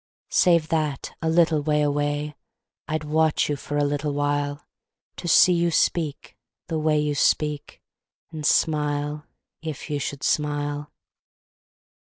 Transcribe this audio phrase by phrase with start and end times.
[0.31, 2.35] Save that, a little way away,
[2.87, 4.65] I'd watch you for a little while,
[5.17, 6.35] To see you speak,
[6.65, 7.83] the way you speak,
[8.31, 9.27] And smile,
[9.61, 10.91] if you should smile.